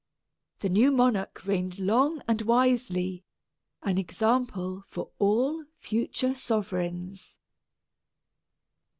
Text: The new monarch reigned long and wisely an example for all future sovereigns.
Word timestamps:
The 0.61 0.69
new 0.69 0.89
monarch 0.89 1.45
reigned 1.45 1.77
long 1.77 2.23
and 2.27 2.41
wisely 2.41 3.23
an 3.83 3.99
example 3.99 4.83
for 4.87 5.11
all 5.19 5.63
future 5.77 6.33
sovereigns. 6.33 7.37